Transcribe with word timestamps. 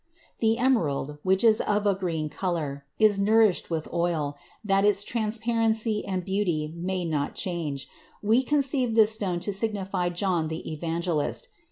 The 0.39 0.57
emerald, 0.57 1.19
which 1.21 1.43
is 1.43 1.61
of 1.61 1.85
a 1.85 1.93
green 1.93 2.27
color, 2.27 2.85
is 2.97 3.19
nourished 3.19 3.69
with 3.69 3.87
oil, 3.93 4.35
that 4.65 4.83
its 4.83 5.03
transparency 5.03 6.03
and 6.07 6.25
beauty 6.25 6.73
may 6.75 7.05
not 7.05 7.35
change; 7.35 7.87
we 8.23 8.41
conceive 8.41 8.95
this 8.95 9.11
stone 9.11 9.39
to 9.41 9.53
signify 9.53 10.09
John 10.09 10.47
the 10.47 10.67
Evangelist. 10.73 11.49